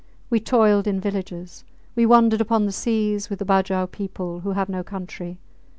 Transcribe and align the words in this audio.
We 0.31 0.39
toiled 0.39 0.87
in 0.87 0.99
villages; 0.99 1.63
we 1.95 2.07
wandered 2.07 2.41
upon 2.41 2.65
the 2.65 2.71
seas 2.71 3.29
with 3.29 3.37
the 3.37 3.45
Bajow 3.45 3.85
people, 3.91 4.39
who 4.39 4.53
have 4.53 4.67
no 4.67 4.81
country. 4.83 5.37